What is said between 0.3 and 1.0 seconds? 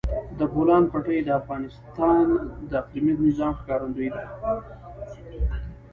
د بولان